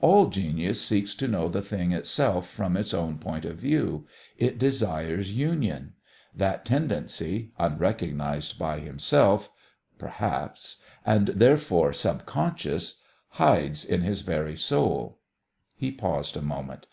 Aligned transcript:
All 0.00 0.26
genius 0.30 0.84
seeks 0.84 1.14
to 1.14 1.28
know 1.28 1.46
the 1.48 1.62
thing 1.62 1.92
itself 1.92 2.50
from 2.50 2.76
its 2.76 2.92
own 2.92 3.18
point 3.18 3.44
of 3.44 3.58
view. 3.58 4.04
It 4.36 4.58
desires 4.58 5.32
union. 5.32 5.92
That 6.34 6.64
tendency, 6.64 7.52
unrecognised 7.56 8.58
by 8.58 8.80
himself, 8.80 9.48
perhaps, 9.96 10.78
and 11.04 11.28
therefore 11.28 11.92
subconscious, 11.92 13.00
hides 13.28 13.84
in 13.84 14.00
his 14.02 14.22
very 14.22 14.56
soul." 14.56 15.20
He 15.76 15.92
paused 15.92 16.36
a 16.36 16.42
moment. 16.42 16.88